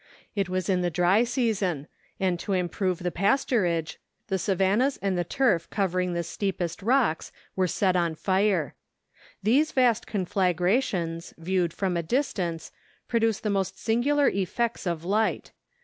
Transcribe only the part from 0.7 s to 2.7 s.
the dry season, and to